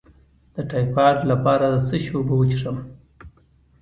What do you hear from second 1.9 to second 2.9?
شي اوبه وڅښم؟